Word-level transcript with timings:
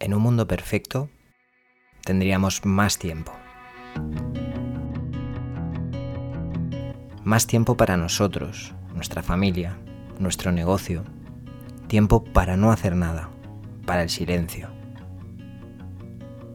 En 0.00 0.12
un 0.12 0.22
mundo 0.22 0.46
perfecto 0.46 1.08
tendríamos 2.04 2.64
más 2.64 2.98
tiempo. 2.98 3.32
Más 7.22 7.46
tiempo 7.46 7.76
para 7.76 7.96
nosotros, 7.96 8.74
nuestra 8.94 9.22
familia, 9.22 9.78
nuestro 10.18 10.52
negocio. 10.52 11.04
Tiempo 11.86 12.24
para 12.24 12.56
no 12.56 12.70
hacer 12.70 12.96
nada, 12.96 13.30
para 13.86 14.02
el 14.02 14.10
silencio. 14.10 14.68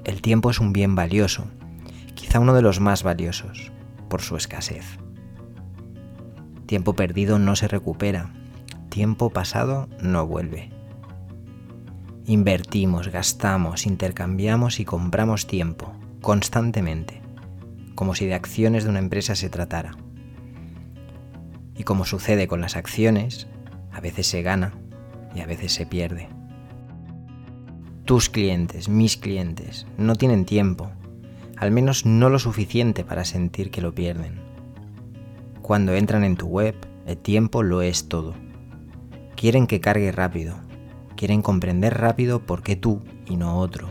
El 0.03 0.21
tiempo 0.21 0.49
es 0.49 0.59
un 0.59 0.73
bien 0.73 0.95
valioso, 0.95 1.47
quizá 2.15 2.39
uno 2.39 2.53
de 2.53 2.61
los 2.61 2.79
más 2.79 3.03
valiosos, 3.03 3.71
por 4.09 4.21
su 4.21 4.35
escasez. 4.35 4.85
Tiempo 6.65 6.93
perdido 6.93 7.39
no 7.39 7.55
se 7.55 7.67
recupera, 7.67 8.31
tiempo 8.89 9.29
pasado 9.29 9.87
no 10.01 10.27
vuelve. 10.27 10.78
Invertimos, 12.29 13.07
gastamos, 13.07 13.87
intercambiamos 13.87 14.79
y 14.79 14.85
compramos 14.85 15.47
tiempo 15.47 15.91
constantemente, 16.21 17.23
como 17.95 18.13
si 18.13 18.27
de 18.27 18.35
acciones 18.35 18.83
de 18.83 18.91
una 18.91 18.99
empresa 18.99 19.33
se 19.33 19.49
tratara. 19.49 19.97
Y 21.75 21.85
como 21.85 22.05
sucede 22.05 22.47
con 22.47 22.61
las 22.61 22.75
acciones, 22.75 23.47
a 23.91 23.99
veces 23.99 24.27
se 24.27 24.43
gana 24.43 24.75
y 25.33 25.39
a 25.39 25.47
veces 25.47 25.73
se 25.73 25.87
pierde. 25.87 26.29
Tus 28.05 28.29
clientes, 28.29 28.89
mis 28.89 29.17
clientes, 29.17 29.87
no 29.97 30.13
tienen 30.13 30.45
tiempo, 30.45 30.91
al 31.57 31.71
menos 31.71 32.05
no 32.05 32.29
lo 32.29 32.37
suficiente 32.37 33.03
para 33.03 33.25
sentir 33.25 33.71
que 33.71 33.81
lo 33.81 33.95
pierden. 33.95 34.39
Cuando 35.63 35.95
entran 35.95 36.23
en 36.23 36.37
tu 36.37 36.45
web, 36.45 36.75
el 37.07 37.17
tiempo 37.17 37.63
lo 37.63 37.81
es 37.81 38.07
todo. 38.07 38.35
Quieren 39.35 39.65
que 39.65 39.79
cargue 39.81 40.11
rápido, 40.11 40.68
Quieren 41.19 41.41
comprender 41.41 41.97
rápido 41.97 42.45
por 42.45 42.63
qué 42.63 42.77
tú 42.77 43.01
y 43.25 43.35
no 43.35 43.57
otro. 43.57 43.89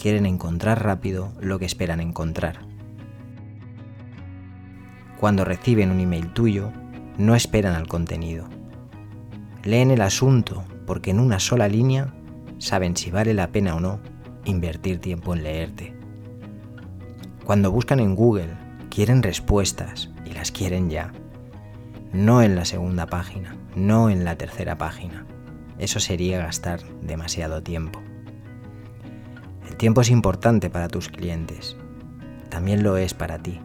Quieren 0.00 0.24
encontrar 0.24 0.84
rápido 0.84 1.32
lo 1.40 1.58
que 1.58 1.64
esperan 1.64 1.98
encontrar. 1.98 2.60
Cuando 5.18 5.44
reciben 5.44 5.90
un 5.90 5.98
email 5.98 6.32
tuyo, 6.32 6.70
no 7.16 7.34
esperan 7.34 7.74
al 7.74 7.88
contenido. 7.88 8.48
Leen 9.64 9.90
el 9.90 10.00
asunto 10.00 10.62
porque 10.86 11.10
en 11.10 11.18
una 11.18 11.40
sola 11.40 11.66
línea 11.66 12.14
saben 12.58 12.96
si 12.96 13.10
vale 13.10 13.34
la 13.34 13.50
pena 13.50 13.74
o 13.74 13.80
no 13.80 13.98
invertir 14.44 15.00
tiempo 15.00 15.34
en 15.34 15.42
leerte. 15.42 15.92
Cuando 17.46 17.72
buscan 17.72 17.98
en 17.98 18.14
Google, 18.14 18.56
quieren 18.90 19.24
respuestas 19.24 20.10
y 20.24 20.34
las 20.34 20.52
quieren 20.52 20.88
ya. 20.88 21.10
No 22.12 22.42
en 22.42 22.54
la 22.54 22.64
segunda 22.64 23.06
página, 23.06 23.56
no 23.74 24.08
en 24.08 24.24
la 24.24 24.36
tercera 24.38 24.78
página 24.78 25.26
eso 25.78 26.00
sería 26.00 26.38
gastar 26.38 26.82
demasiado 27.02 27.62
tiempo. 27.62 28.00
El 29.68 29.76
tiempo 29.76 30.00
es 30.00 30.10
importante 30.10 30.70
para 30.70 30.88
tus 30.88 31.08
clientes, 31.08 31.76
también 32.48 32.82
lo 32.82 32.96
es 32.96 33.14
para 33.14 33.38
ti. 33.38 33.60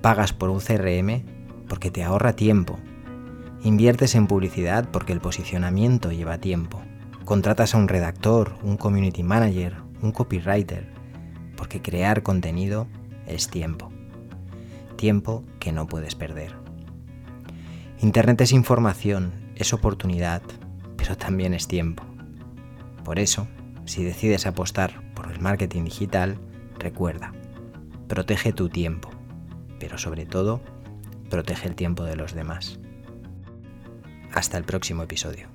Pagas 0.00 0.32
por 0.32 0.50
un 0.50 0.60
CRM 0.60 1.24
porque 1.68 1.90
te 1.90 2.02
ahorra 2.02 2.32
tiempo. 2.34 2.78
Inviertes 3.62 4.14
en 4.14 4.26
publicidad 4.26 4.88
porque 4.90 5.12
el 5.12 5.20
posicionamiento 5.20 6.10
lleva 6.10 6.38
tiempo. 6.38 6.80
Contratas 7.24 7.74
a 7.74 7.78
un 7.78 7.88
redactor, 7.88 8.54
un 8.62 8.76
community 8.76 9.22
manager, 9.22 9.76
un 10.02 10.10
copywriter, 10.12 10.90
porque 11.56 11.82
crear 11.82 12.22
contenido 12.22 12.88
es 13.26 13.48
tiempo. 13.48 13.92
Tiempo 14.96 15.44
que 15.60 15.72
no 15.72 15.86
puedes 15.86 16.14
perder. 16.14 16.56
Internet 18.00 18.40
es 18.40 18.52
información, 18.52 19.32
es 19.54 19.74
oportunidad, 19.74 20.42
pero 21.00 21.16
también 21.16 21.54
es 21.54 21.66
tiempo. 21.66 22.04
Por 23.04 23.18
eso, 23.18 23.48
si 23.86 24.04
decides 24.04 24.46
apostar 24.46 25.00
por 25.14 25.32
el 25.32 25.40
marketing 25.40 25.84
digital, 25.84 26.38
recuerda, 26.78 27.32
protege 28.06 28.52
tu 28.52 28.68
tiempo, 28.68 29.10
pero 29.78 29.96
sobre 29.96 30.26
todo, 30.26 30.60
protege 31.30 31.68
el 31.68 31.74
tiempo 31.74 32.04
de 32.04 32.16
los 32.16 32.34
demás. 32.34 32.78
Hasta 34.32 34.58
el 34.58 34.64
próximo 34.64 35.02
episodio. 35.02 35.48